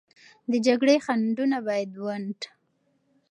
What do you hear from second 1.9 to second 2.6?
ونډ